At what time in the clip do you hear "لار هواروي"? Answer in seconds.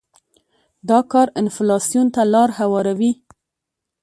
2.33-3.11